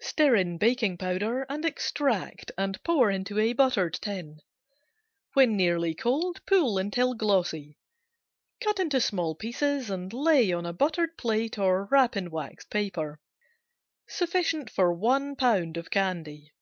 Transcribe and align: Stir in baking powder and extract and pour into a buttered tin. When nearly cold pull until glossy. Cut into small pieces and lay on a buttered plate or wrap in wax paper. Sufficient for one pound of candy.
Stir 0.00 0.36
in 0.36 0.58
baking 0.58 0.96
powder 0.96 1.42
and 1.48 1.64
extract 1.64 2.52
and 2.56 2.80
pour 2.84 3.10
into 3.10 3.40
a 3.40 3.52
buttered 3.52 3.94
tin. 3.94 4.38
When 5.34 5.56
nearly 5.56 5.92
cold 5.92 6.40
pull 6.46 6.78
until 6.78 7.14
glossy. 7.14 7.80
Cut 8.60 8.78
into 8.78 9.00
small 9.00 9.34
pieces 9.34 9.90
and 9.90 10.12
lay 10.12 10.52
on 10.52 10.66
a 10.66 10.72
buttered 10.72 11.16
plate 11.18 11.58
or 11.58 11.86
wrap 11.90 12.16
in 12.16 12.30
wax 12.30 12.64
paper. 12.64 13.18
Sufficient 14.06 14.70
for 14.70 14.92
one 14.92 15.34
pound 15.34 15.76
of 15.76 15.90
candy. 15.90 16.52